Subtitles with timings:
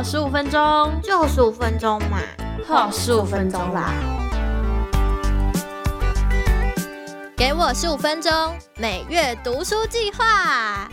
[0.00, 2.22] 好十五分钟，就十五分钟嘛，
[2.64, 3.92] 好十五分钟啦。
[7.36, 8.32] 给我十五分钟，
[8.78, 10.90] 每月读书计划。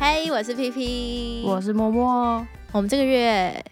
[0.00, 2.44] 嘿，我是 P P，我是默默。
[2.72, 3.64] 我们这个月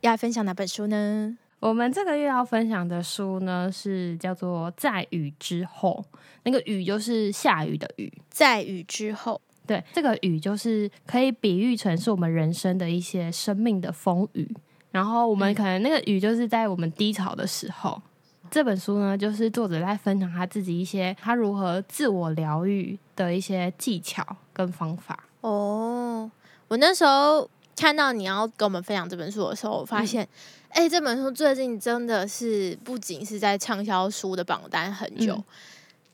[0.00, 1.36] 要分享哪本书呢？
[1.58, 6.02] 我们这个月要分享的书呢，是叫做《在雨之后》。
[6.44, 9.42] 那个雨就是下雨的雨，在雨之后。
[9.70, 14.52] 对，这个雨就是可以比喻成是我们人生的一些生命的风雨。
[14.90, 18.02] 然后我们可能那个雨就是在我们低潮的时候。
[18.50, 25.16] 这本书呢，就是作者在分享他自己一些他如何自我疗愈的一些技巧跟方法。
[25.42, 26.28] 哦，
[26.66, 30.26] 我那时候看到你要跟我们分享这本书的时候，我发现，
[30.70, 35.40] 哎，这本书最近真的是不仅是在畅销书的榜单很久。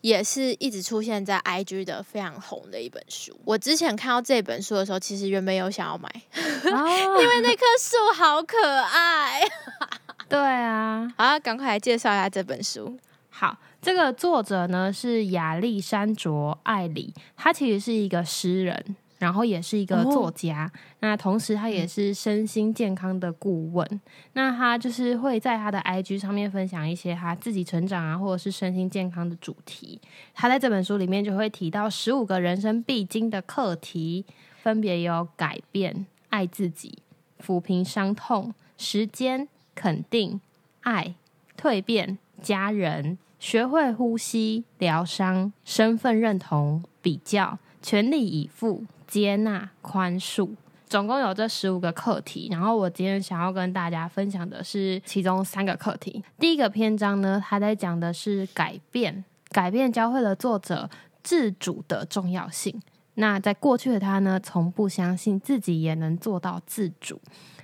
[0.06, 3.36] 也是一直出现在 IG 的非常红的一本书。
[3.44, 9.42] 我之前看到这本书的时候，其实原本有想要买， 因为那棵树好可爱。
[10.30, 12.96] 对啊，好，赶快来介绍一下这本书。
[13.30, 18.94] 好，这个作者呢是亚历山卓·艾里，他其实是一个诗人。
[19.18, 24.00] 然后也是一个作家，那同时他也是身心健康的顾问。
[24.34, 30.00] 那他就是会在他的 IG 上面分享一些他自己成长啊，或者是身心健康的主题。
[30.34, 34.26] 他在这本书里面就会提到十五个人生必经的课题，
[34.62, 36.98] 分别有改变、爱自己、
[37.40, 40.40] 抚平伤痛、时间、肯定、
[40.82, 41.14] 爱、
[41.58, 48.84] 蜕变、家人、学会呼吸、疗伤、身份认同、比较、全力以赴。
[49.06, 50.50] 接纳、宽恕，
[50.86, 52.48] 总共有这十五个课题。
[52.50, 56.22] 然后我今天想要跟大家分享的是其中三个课题。
[56.38, 60.88] 第一个篇章呢，他在讲的是改变，改变教会了作者
[61.22, 62.80] 自主的重要性。
[63.14, 67.20] 那在过去的他呢，从不相信自己也能做到自主。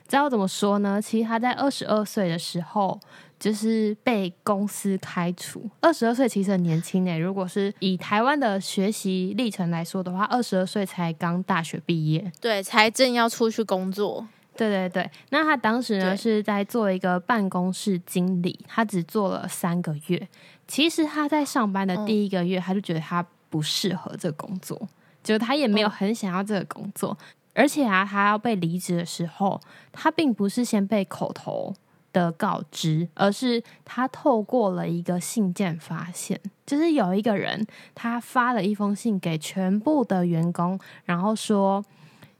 [0.08, 1.00] 知道怎么说呢？
[1.00, 3.00] 其实他在二十二岁的时候。
[3.42, 7.18] 就是被公司开除，二十二岁其实很年轻诶。
[7.18, 14.24] 如果是以台湾的学习历程来说的话，二十二岁才刚大学毕业，对，才正要出去工作。
[14.56, 20.28] 对对对，那他当时呢是在做一个办公室经理，他只做了三个月。
[20.68, 24.80] 其实他在上班的第一个月，他就觉得他不适合这个工作，
[25.24, 27.18] 就他也没有很想要这个工作。
[27.54, 29.60] 而且啊，他要被离职的时候，
[29.90, 31.74] 他并不是先被口头。
[32.12, 41.84] 的告知，而是他透过了一个信件发现，就是有一个人他发了一封信给全部的员工，然后说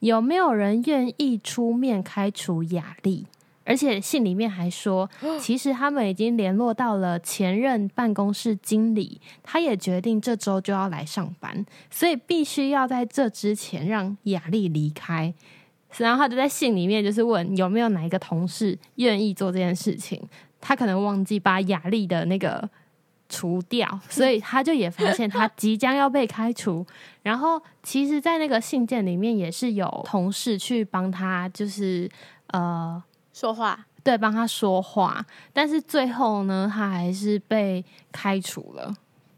[0.01, 3.27] 有没有人愿意出面开除雅丽？
[3.65, 5.09] 而且信里面还说，
[5.41, 15.33] 其实他们已经联络到了前任办公室经理，他也决定这周就要来上班，所以必须要在这之前让雅丽离开。
[15.99, 20.21] 然后他就在信里面就是问有没有哪一个同事愿意做这件事情，
[20.61, 22.69] 他可能忘记把雅丽的那个
[23.29, 26.87] 除掉，所以他就也发现他即将要被开除。
[27.23, 32.11] 然后其实，在那个信件里面也是有同事去帮他，就是
[32.49, 33.03] 呃
[33.33, 35.25] 说话，对，帮他说话。
[35.53, 38.95] 但是最后呢，他还是被开除了。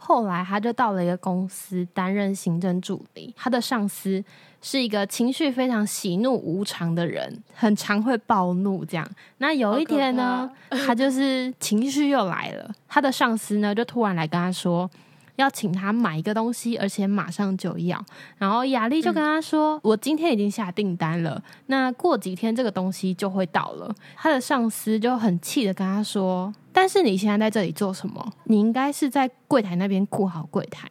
[0.07, 4.23] 后来他就到了一个公司担任行政助理，他的上司。
[4.67, 8.83] 是一个情绪非常喜怒无常的人，很常会暴怒。
[8.83, 9.07] 这样，
[9.37, 12.75] 那有一天呢，他就是情绪又来了。
[12.89, 14.91] 他的上司呢，就突然来跟他说，
[15.37, 18.05] 要请他买一个东西，而且马上就要。
[18.39, 28.33] 然后雅丽就跟他说：“我今天已经下订单了，那过几天这个东西就会到了。”他的上司就很气的跟他说：“但是你现在在这里做什么？
[28.45, 30.89] 你应该是在柜台那边顾好柜台。”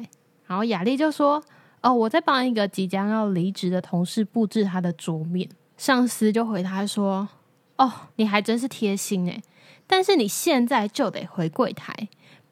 [0.47, 1.43] 然后雅丽就说。
[1.85, 5.49] 哦，我在帮一个即将要离职的同事布置他的桌面。
[5.75, 7.27] 上司就回他说
[7.75, 9.43] ：“哦，你还真是贴心诶，
[9.85, 11.93] 但是你现在就得回柜台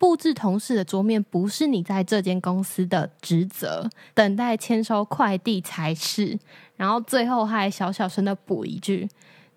[0.02, 6.40] 布置同事的桌面，不是你在这间公司的职责，等待签收快递才是。”
[6.76, 9.08] 然后最后还小小声的补一句：“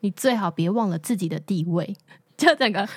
[0.01, 1.97] 你最好别忘了自己的地位。
[2.37, 2.87] ”就整个。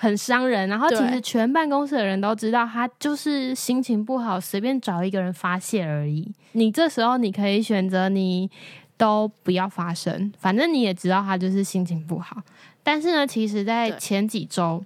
[0.00, 6.30] 很伤人，然后其实全办公室的人都知道，他就是心情不好，随便找一个人发泄而已。
[6.52, 8.48] 你这时候你可以选择你
[8.96, 12.40] 都不要发声，反正你也知道他就是心情不好。
[12.84, 14.84] 但是呢，其实，在前几周，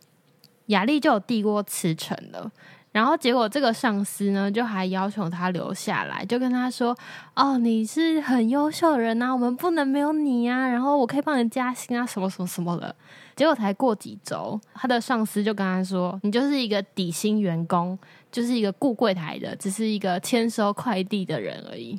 [0.66, 2.50] 雅丽就有递过辞呈了。
[2.92, 6.94] 然后结果这个上司呢，就还要求他留下来，就跟他说
[7.34, 10.68] ：“哦，你是很优秀的人呐，我们不能没有你啊。
[10.68, 12.94] 然后我可以帮你加薪啊，什么什么什么的。”
[13.34, 17.98] 结果才过几周，他的上司就跟他说：“你就是一个底薪员工，
[18.30, 21.98] 就是一个顾柜台的，只是一个签收快递的人而已。”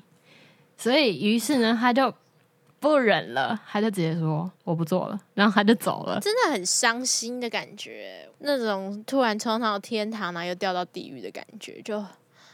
[0.77, 2.13] 所以，于是呢，他就
[2.83, 6.19] 不忍了，他就直接说我不做了，然后他就走了。
[6.19, 12.03] 真的很伤心的感觉，那种突然冲到天堂，然后又掉到地狱的感觉，就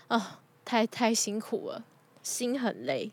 [0.08, 1.84] 啊，太太辛苦了，
[2.22, 3.12] 心很累。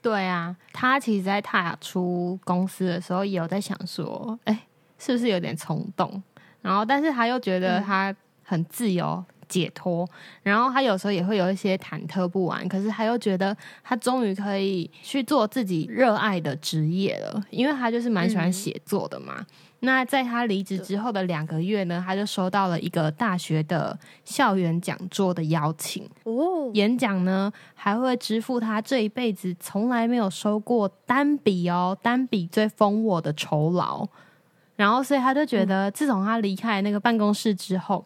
[0.00, 4.66] 对啊，他其实，在踏出公司的时候，也有在想说，哎，
[4.98, 6.22] 是不是有点冲动？
[6.62, 9.22] 然后，但是他又觉得他很自由。
[9.48, 10.08] 解脱，
[10.42, 19.44] 然后他有时候也会有一些忐忑不安，可是他又觉得他终于可以去做自己热爱的职业了，因为他就是蛮喜欢写作的嘛。
[19.80, 34.08] 那在他离职之后的两个月呢，他就收到了一个大学的校园讲座的邀请哦，演讲呢还会支付他这一辈子从来没有收过单笔哦，单笔最封我的酬劳。
[34.76, 38.04] 然后，所以他就觉得，自从他离开那个办公室之后。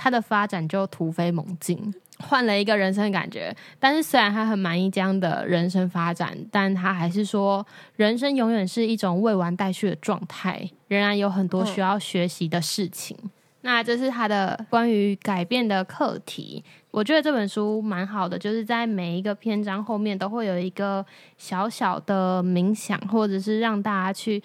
[0.00, 3.52] 他的发展就突飞猛进，换了一个人生感觉。
[3.80, 7.66] 但是虽然他很满意这样的人生发展，但他还是说，
[7.96, 13.16] 人生永远是一种未完待续的状态，仍然有很多需要学习的事情。
[13.62, 16.62] 那这是他的关于改变的课题。
[16.92, 21.04] 我觉得这本书蛮好的，就是在每一个篇章后面都会有一个
[21.36, 24.40] 小小的冥想，或者是让大家去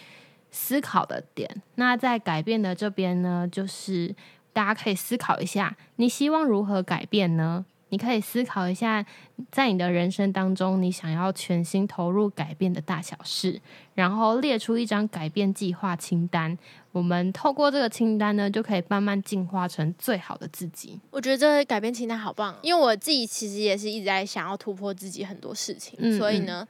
[0.50, 1.48] 思考的点。
[1.76, 4.16] 那在改变的这边呢，就是。
[4.54, 7.66] 大家可以思考一下，你希望如何改变呢？
[7.90, 9.06] 你可以思考一下，
[9.52, 13.62] 在你的人生当中，你想要全心投入改变的大小事，
[13.94, 16.58] 然后列出一张改变计划清单。
[16.92, 21.00] 我们透过这个清单呢，就可以慢慢进化成最好的自己。
[21.12, 26.68] 我觉得这个改变清单好棒，因为我自己其实也是一直在想要突破自己很多事情，所以呢，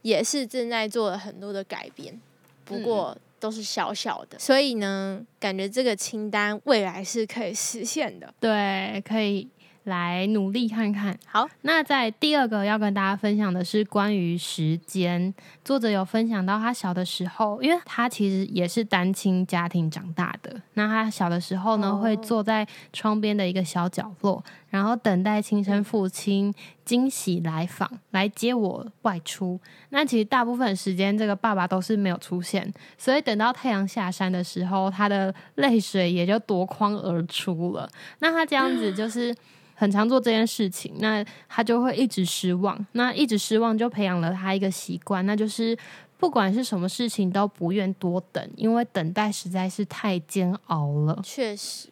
[0.00, 2.18] 也是正在做了很多的改变。
[2.64, 3.14] 不过。
[3.38, 8.32] 都是小小的，所以呢，感觉这个清单未来是可以实现的。
[8.40, 9.48] 对，可以
[9.86, 11.16] 来努力看看。
[11.26, 15.32] 好，那在第二个要跟大家分享的是关于时间。
[15.64, 20.60] 作者有分享到他小的时候，因为他其实也是单亲家庭长大的。
[20.74, 24.44] 那他小的时候呢，会坐在窗边的一个小角落。
[24.68, 26.52] 然后等待亲生父亲
[26.84, 29.58] 惊喜来访，来接我外出。
[29.88, 37.88] 那其实大部分时间，这个爸爸都是没有出现，所以等到太阳下山的时候，他的泪水也就夺眶而出了。
[38.18, 39.34] 那他这样子就是
[39.78, 42.84] 很常做这件事情，那他就会一直失望。
[42.92, 45.78] 那一直失望就培养了他一个习惯，那就是
[46.18, 51.20] 不管是什么事情都不愿多等，因为等待实在是太煎熬了。
[51.22, 51.88] 确实。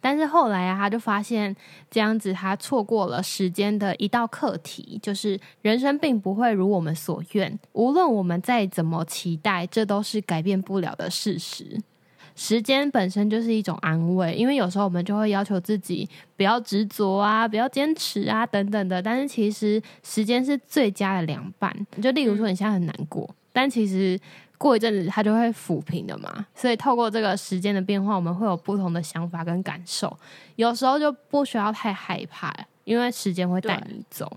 [0.00, 1.56] 但是后来啊，他就发现
[1.90, 7.58] 这样子，他错过了时间的一道课题，就是人生并不会如我们所愿。
[7.72, 11.80] 无论我们再怎么期待，这都是改变不了的事实。
[12.34, 19.02] 时间本身就是一种安慰，因为有时候我们就会要求自己不要执着啊，不要坚持啊，等等的。
[19.02, 21.74] 但是其实时间是最佳的良伴。
[22.02, 24.20] 就例如说，你现在很难过，但其实。
[24.56, 26.46] 过一阵子，它就会抚平的嘛。
[26.54, 30.16] 所以透过这个时间的变化，我们会有不同的想法跟感受。
[30.56, 32.54] 有时候就不需要太害怕，
[32.84, 34.30] 因为时间会带你走。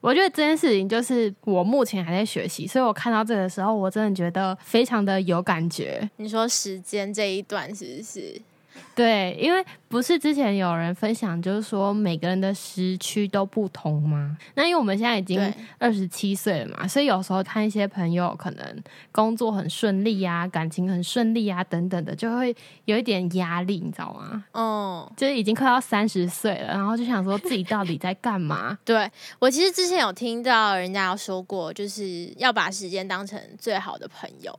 [0.00, 6.08] 我觉得这件事情就是我目前还在学习，所以我看到这个时候，我真的觉得非常的有感觉。
[6.16, 8.40] 你说时间这一段是不是？
[8.94, 14.36] 对，因为不是之前有人分享，就是说每个人的时区都不同吗？
[14.54, 15.40] 那因为我们现在已经
[15.78, 24.44] 二十七岁了嘛，所以有时候看一些朋友可能工作很顺利啊，感情很顺利啊，等等的，就会有一点压力，你知道吗？
[24.52, 28.78] 哦，就是已经快要三十岁了，然后就想说自己到底在干嘛？
[28.84, 34.58] 对我其实之前有听到人家说过，就是要把时间当成最好的朋友。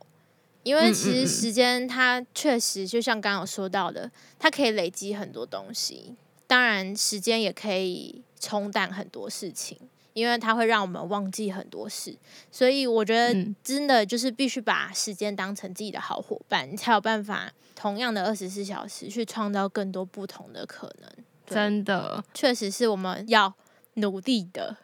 [0.62, 6.14] 因为其实时间它确实就像刚刚有说到的，它可以累积很多东西。
[6.46, 9.78] 当然，时间也可以冲淡很多事情，
[10.12, 12.16] 因为它会让我们忘记很多事。
[12.50, 21.10] 所以我觉得真的就是必须把时间当成自己的好伙伴，你才有办法同样的二十四小时去创造更多不同的可能。
[21.46, 23.54] 真的，确实是我们要。
[23.94, 24.74] 努力的，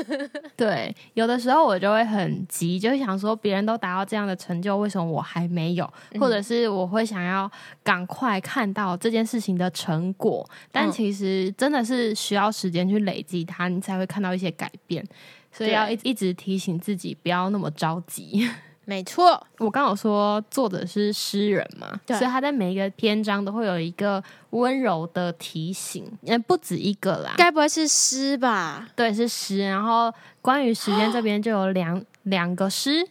[0.56, 5.90] 对，有的时候我就会很急，就想说别人都达到这样的成就，为什么我还没有？
[6.20, 7.50] 或者是我会想要
[7.82, 15.04] 赶快看到这件事情的成果，但其实真的是需要时间去累积它，你才会看到一些改变。
[15.50, 18.48] 所以要一一直提醒自己不要那么着急。
[18.88, 27.34] 没错，我刚好说作者是诗人嘛，所以他在每一个篇章都会有一个温柔的提醒，也不止一个啦。
[27.36, 28.88] 该不会是诗吧？
[28.96, 29.58] 对，是诗。
[29.58, 33.06] 然后关于时间这边就有两两个诗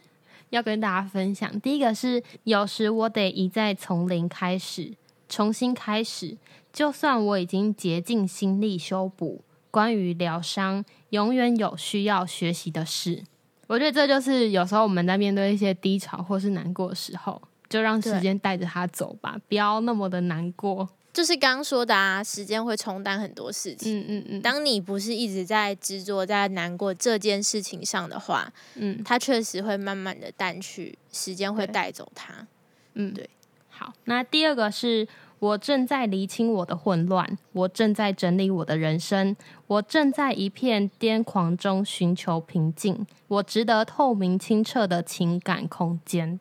[0.50, 1.60] 要跟大家分享。
[1.60, 4.94] 第一个是有时我得一再从零开始，
[5.28, 6.36] 重新开始，
[6.72, 9.42] 就算我已经竭尽心力修补。
[9.70, 13.22] 关于疗伤，永远有需要学习的事。
[13.68, 20.88] 我觉得这就是有时候我们在面对一些低潮或是难过的时候，就让时间带着他走吧，不要那么的难过。
[21.12, 24.00] 就是刚刚说的啊，时间会冲淡很多事情。
[24.00, 32.46] 嗯嗯嗯，当你不是一直在执着在难过这件事情上的话，嗯它确实会慢慢的淡去，时间会带走它。
[32.94, 33.28] 嗯对。
[33.68, 35.06] 好，那第二个是
[35.38, 46.38] 我正在厘清我的混乱，我正在整理我的人生，我正在一片癫狂中寻求平静，我值得透明清澈的情感空间。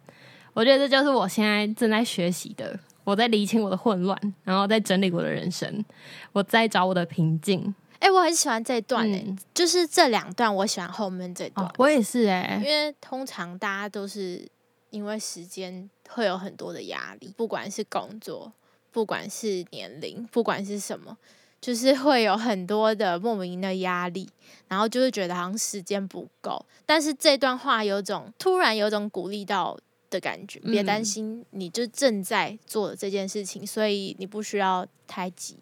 [0.53, 2.79] 我觉得这就是我现在正在学习的。
[3.03, 5.85] 我在理清我的混乱，然后在整理我的人生，
[6.33, 7.73] 我在找我的平静。
[7.99, 14.45] 哎、我很喜欢这段诶、嗯就是这两段我喜欢后面这段，哦，我也是哎、因为通常大家都是
[14.89, 18.51] 因为时间会有很多的压力，不管是工作，
[18.97, 21.15] 不管是年龄，不管是什么，
[21.61, 24.27] 就是会有很多的莫名的压力，
[24.67, 26.65] 然后就是觉得好像时间不够。
[26.83, 29.77] 但是这段话有种突然有种鼓励到
[30.09, 35.55] 的感觉，别担嗯心，你就正在做这件事情，所以你不需要太急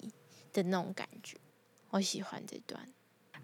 [0.54, 1.36] 的那种感觉。
[1.90, 2.88] 我喜欢这段。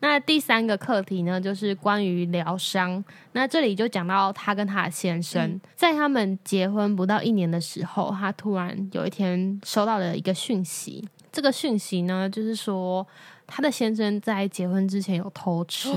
[0.02, 3.04] 那第三个课题呢，就是关于疗伤。
[3.32, 11.08] 那这里就讲到他跟他的先生，嗯在他们结婚不到一年的时候，他突然有一天收到了一个讯息。
[11.32, 13.08] 这个讯息呢，就是说
[13.48, 15.90] 他的先生在结婚之前有偷吃。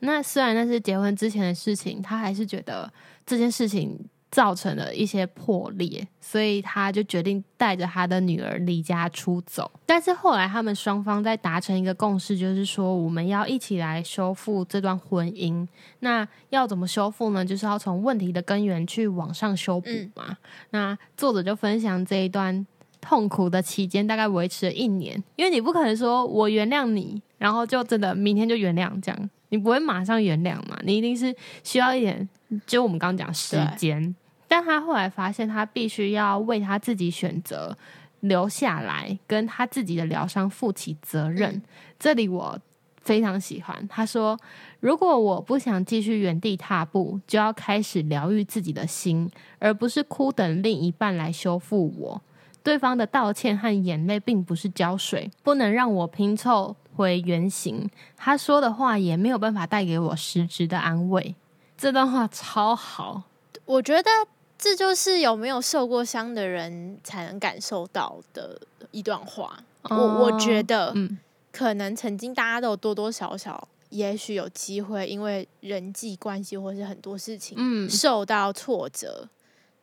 [0.00, 2.92] 那虽然那是结婚之前的事情，他还是觉得
[3.24, 3.98] 这件事情
[4.34, 9.70] 造成了一些破裂，所以他就决定带着他的女儿离家出走。
[9.86, 15.64] 但是后来他们双方在达成一个共识，就是说我们要一起来修复这段婚姻。
[16.00, 17.44] 那要怎么修复呢？
[17.44, 20.36] 就是要从问题的根源去往上修补嘛。
[20.70, 22.66] 那作者就分享这一段。
[23.06, 32.26] 痛苦的期间大概维持了一年，因为你不可能说我原谅你，然后就真的明天就原谅这样，你不会马上原谅嘛，你一定是需要一点，
[32.66, 34.16] 就我们刚刚讲时间。
[34.54, 37.76] 但他后来发现，他必须要为他自己选择
[38.20, 41.50] 留下来，跟他自己的疗伤负起责任。
[41.54, 41.62] 嗯
[41.98, 42.56] 这里我
[43.02, 44.38] 非常喜欢，他说
[44.78, 52.22] ：“如果我不想继续原地踏步，就要开始疗愈自己的心，而不是哭等另一半来修复我。”
[52.62, 57.90] 对方的道歉和眼泪并不是胶水，不能让我拼凑回原形。
[58.16, 61.34] 他说的话也没有办法带给我实质的安慰。
[61.76, 63.24] 这段话超好，
[63.64, 64.10] 我觉得
[64.58, 69.62] 这就是有没有受过伤的人才能感受到的一段话。
[69.82, 71.18] 我我觉得，嗯
[71.52, 79.28] 可能曾经大家都有多多少少，也许有机会因为人际关系或是很多事情嗯受到挫折。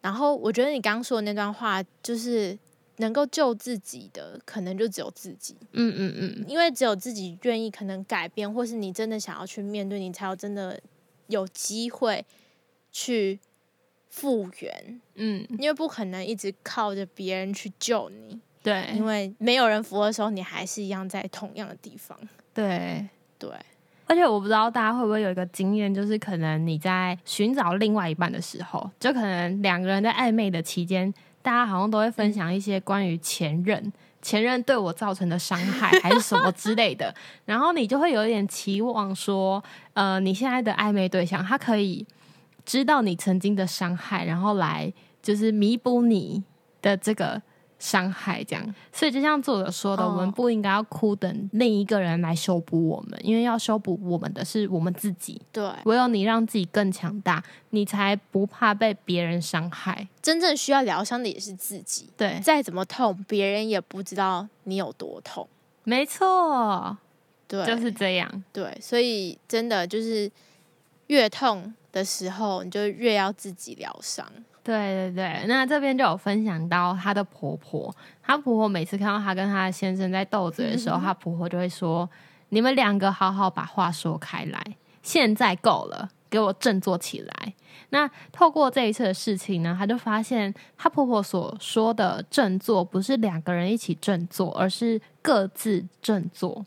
[0.02, 2.58] 然后我觉得你刚刚说的那段话，就是
[2.98, 5.56] 能够救自己的，可能就只有自己。
[5.74, 10.78] 嗯嗯嗯，因为只有自己愿意可能改变，或是你真的想要去面对，你才有真的
[11.28, 12.26] 有机会
[12.92, 13.40] 去
[14.12, 15.02] 复原。
[15.16, 22.16] 嗯，因为不可能一直靠着别人去救你，对，因为没有人扶的时候，你还是一样在同样的地方。
[22.54, 23.08] 对。
[23.40, 23.50] 对，
[24.06, 33.92] 而且我不知道大家会不会有一个经验，就是可能你在寻找另外一半的时候，就可能两个人在暧昧的期间，大家好像都会分享一些关于前任、
[34.22, 37.12] 前任对我造成的伤害，还是什么之类的，
[37.46, 39.64] 然后你就会有一点期望说，
[39.96, 42.06] 呃，你现在的暧昧对象他可以
[42.66, 44.92] 知道你曾经的伤害，然后来
[45.22, 46.44] 就是弥补你
[46.82, 47.42] 的这个。
[47.82, 55.42] 伤害这样，所以就像作者说的，哦我们不应该要哭等另一个人来修补我们，因为要修补我们的是我们自己。
[55.52, 60.08] 对，唯有你让自己更强大，你才不怕被别人伤害。
[60.22, 62.08] 真正需要疗伤的也是自己。
[62.16, 65.50] 对，再怎么痛，别人也不知道你有多痛。
[65.84, 66.96] 没错，
[67.48, 68.44] 对，就是这样。
[68.54, 70.32] 对，所以真的就是
[71.12, 74.26] 越痛的时候，你就越要自己疗伤。
[74.64, 82.10] 对对对，那这边就有分享到她的婆婆，她婆婆每次看到她跟她的先生在斗嘴的时候，她婆婆就会说
[82.48, 84.64] ：“你们两个好好把话说开来，
[85.04, 87.54] 现在够了，给我振作起来。”
[87.90, 96.66] 那透过这一次的事情呢，她就发现她婆婆所说的振作，不是两个人一起振作，而是各自振作。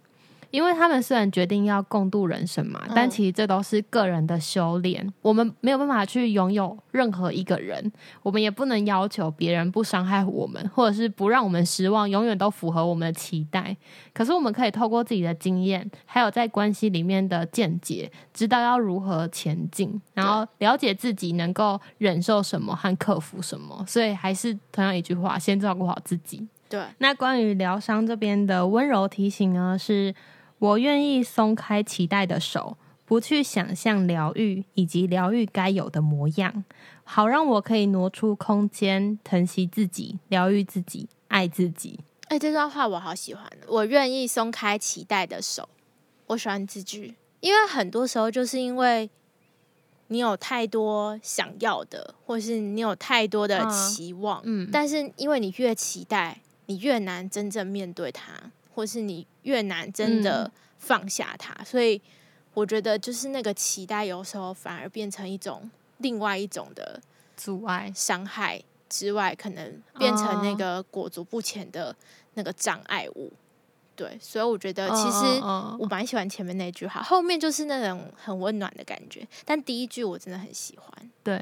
[0.55, 5.13] 因为他们虽然决定要共度人生嘛，但嗯其实这都是个人的修炼。
[5.21, 7.91] 我们没有办法去拥有任何一个人，
[8.23, 13.77] 我们也不能要求别人不伤害我们，或者是不让我们失望，永远都符合我们的期待。
[14.13, 23.85] 可是我们可以透过自己的经验，还有在关系里面的见解，知道要如何前进，然后了解自己能够忍受什么和克服什么。
[23.89, 26.47] 所以还是同样一句话，先照顾好自己。
[26.69, 30.13] 对，那关于疗伤这边的温柔提醒呢，是
[30.65, 36.65] 我愿意松开期待的手，不去想象疗愈以及疗愈该有的模样，
[37.05, 42.01] 好让我可以挪出空间，疼惜自己，疗愈自己，爱自己。
[42.29, 45.69] 哎、这段话我好喜欢，我愿意松开期待的手。
[46.29, 49.11] 我喜欢这句，因为很多时候就是因为
[50.09, 58.33] 你有太多想要的，或是你有太多的嗯期望，嗯但是因为你越期待，你越难真正面对它，
[58.75, 62.01] 或是你越难真的放下它，所以
[62.53, 67.01] 我觉得就是那个期待，有时候反而变成一种另外一种的
[67.37, 71.95] 阻碍，伤害之外，可能变成那哦个裹足不前的
[72.35, 73.33] 那个障碍物。
[73.97, 75.41] 对，所以我觉得其实
[75.79, 79.25] 我蛮喜欢前面那句话，后面就是那种很温暖的感觉。
[79.45, 81.11] 但第一句我真的很喜欢。
[81.23, 81.41] 对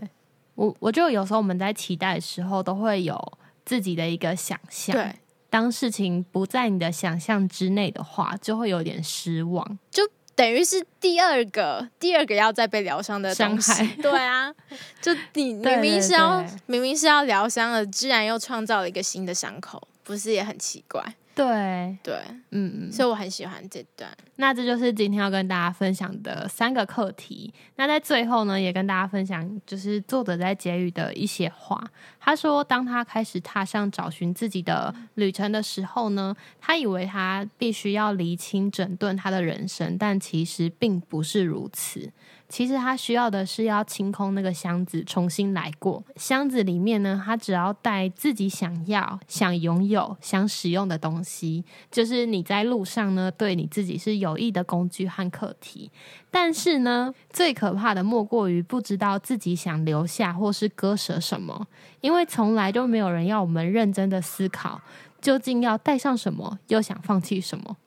[0.55, 3.19] 我，我觉得有时候我们在期待的时候，都会有
[3.65, 4.95] 自己的一个想象。
[4.95, 5.15] 对，
[5.53, 9.79] 当事情不在你的想象之内的话，就会有点失望。
[9.91, 10.03] 就
[10.35, 14.51] 等于是第二个第二个要再被疗伤的伤害对啊，
[15.03, 21.05] 就你明明是要对明明是要疗伤了，居然又创造了一个新的伤口，不是也很奇怪？
[21.35, 22.15] 对，对，
[22.51, 24.11] 嗯，所以我很喜欢这段。
[24.37, 27.53] 那这就是今天要跟大家分享的三个课题。
[27.77, 31.83] 那在最后呢，也跟大家分享，就是作者在结语的一些话。
[32.21, 42.13] 他说，当他开始踏上找寻自己的旅程的时候呢，他以为他必须要厘清整顿他的人生，但其实并不是如此。
[42.53, 46.05] 其实他需要的是要清空那个箱子，重新来过。
[46.17, 55.91] 箱子里面呢，他只要带自己想要、想拥有、想使用的东西，就是你在路上呢，对你自己是有益的工具和课题。
[56.31, 61.67] 但是呢，最可怕的莫过于不知道自己想留下或是割舍什么，
[62.03, 64.79] 因为从来就没有人要我们认真的思考，
[65.23, 67.79] 究竟要带上什么，又想放弃什么。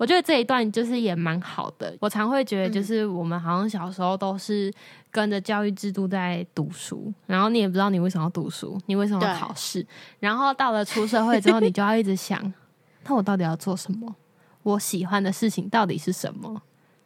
[0.00, 1.94] 我觉得这一段就是也蛮好的。
[2.00, 4.72] 我常会觉得，就是我们好像小时候都是
[5.10, 9.86] 跟着教育制度在读书，然后你也不知道你为什么要读书，你为什么要考试，
[10.18, 12.40] 然后到了出社会之后，你就要一直想，
[13.04, 14.16] 那我到底要做什么？
[14.62, 16.62] 我喜欢的事情到底是什么？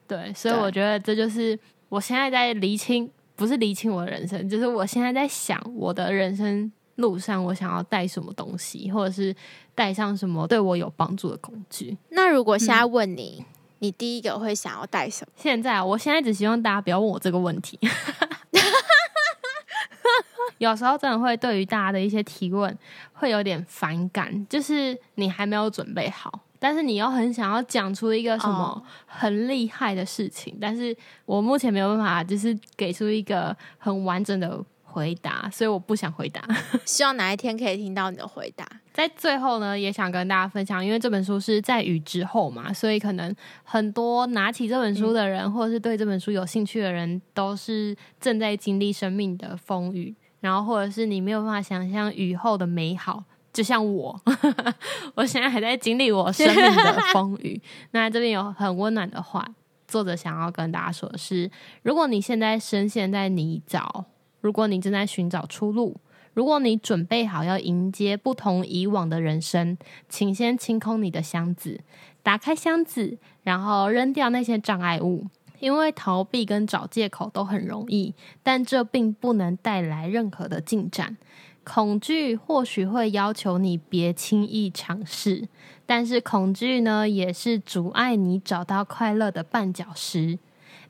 [0.06, 9.34] 对，所以我觉得这就是我现在在厘清，不是厘清我的人生，就是我现在在想我的人生路上，我想要带什么东西，或者是
[9.74, 11.96] 带上什么对我有帮助的工具。
[12.10, 13.44] 那如果现在问你，
[13.80, 15.32] 你第一个会想要带什么？
[15.36, 17.78] 现在，我现在只希望大家不要问我这个问题。
[20.58, 22.78] 有时候真的会对于大家的一些提问
[23.12, 36.40] 会有点反感，就是你还没有准备好，但是你又很想要讲出一个什么哦很厉害的事情，但是我目前没有办法，就是给出一个很完整的回答，所以我不想回答。
[36.86, 38.64] 希望哪一天可以听到你的回答。
[38.92, 53.24] 在最后呢，也想跟大家分享，因为这本书是在雨之后嘛，所以可能很多拿起这本书的人，或者是对这本书有兴趣的人，都是正在经历生命的风雨，然后或者是你没有办法想象雨后的美好。
[53.52, 54.20] 就像我，
[55.14, 57.60] 我现在还在经历我生命的风雨。
[57.92, 59.46] 那这边有很温暖的话，
[59.86, 61.48] 作者想要跟大家说的是：
[61.82, 64.06] 如果你现在深陷在泥沼，
[64.44, 65.96] 如果你正在寻找出路，
[66.34, 71.80] 如果你准备好要迎接不同以往的人生，请先清空你的箱子，
[72.22, 75.28] 打开箱子，然后扔掉那些障碍物。
[75.60, 81.16] 因为逃避跟找借口都很容易，但这并不能带来任何的进展。
[81.64, 85.48] 恐惧或许会要求你别轻易尝试，
[85.86, 90.38] 但是恐惧呢，也是阻碍你找到快乐的绊脚石。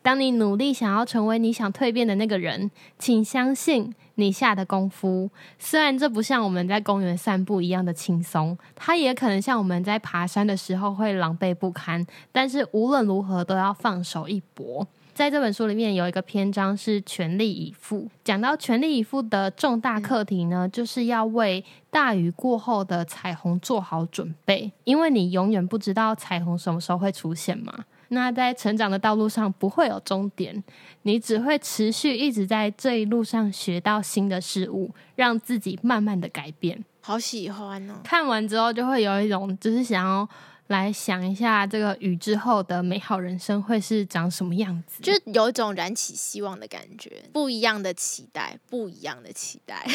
[0.04, 14.86] 当你努力想要成为你想蜕变的那个人，请相信你下的功夫，虽然这不像我们在公园散步一样的轻松，它也可能像我们在爬山的时候会狼狈不堪，但是无论如何都要放手一搏。
[15.14, 27.86] 在这本书里面有一个篇章是全力以赴，讲到全力以赴的重大课题呢，就是要为大雨过后的彩虹做好准备，因为你永远不知道彩虹什么时候会出现嘛。
[28.14, 30.64] 那在成长的道路上不会有终点，
[31.02, 36.82] 你只会持续一直在这一路上学到新的事物，让自己慢慢的改变。
[37.00, 37.94] 好喜欢哦！
[38.02, 40.26] 看完之后就会有一种就是想要
[40.68, 49.86] 来想一下这个雨之后的美好人生会是长什么样子，就有一种燃起希望的感觉，不一样的期待，不一样的期待。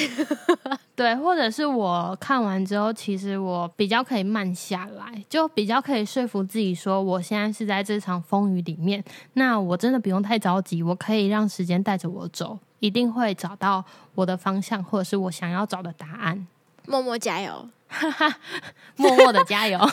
[1.00, 9.02] 对，或者是我看完之后，其实我比较可以慢下来，就比较可以说服自己说，我现在是在这场风雨里面，
[9.36, 13.82] 那我真的不用太着急，我可以让时间带着我走，一定会找到
[14.14, 16.46] 我的方向，或者是我想要找的答案。
[16.86, 17.70] 默默加油！
[18.98, 19.88] 默默的加油， 哎、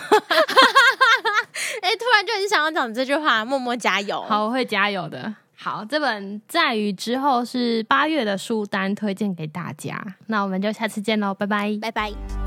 [1.95, 5.33] 突然就很想要讲这句话，默默加油。，好，我会加油的。
[5.59, 11.77] 好，这本在于之后是八月的书单推荐给大家，那我们就下次见喽，拜拜。
[11.81, 12.46] 拜拜。